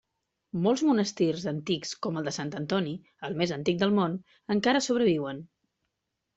[0.67, 2.95] Molts monestirs antics com el de Sant Antoni,
[3.29, 4.19] el més antic del món,
[4.59, 5.47] encara sobreviuen.